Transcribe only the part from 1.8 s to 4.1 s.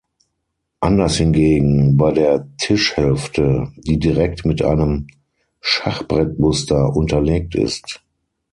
bei der Tisch-Hälfte, die